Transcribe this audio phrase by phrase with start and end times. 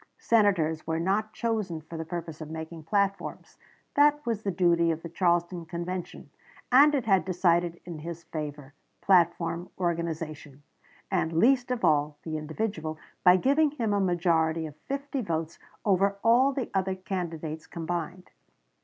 [0.17, 3.59] Senators were not chosen for the purpose of making platforms.
[3.93, 6.31] That was the duty of the Charleston Convention,
[6.71, 10.63] and it had decided in his favor, platform, organization,
[11.11, 16.17] and least of all the individual, by giving him a majority of fifty votes over
[16.23, 18.31] all the other candidates combined.